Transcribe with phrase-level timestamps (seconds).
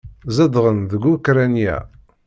[0.35, 1.77] Zedɣen deg Ukṛanya.